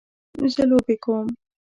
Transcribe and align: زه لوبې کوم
زه 0.53 0.63
لوبې 0.69 0.95
کوم 1.03 1.27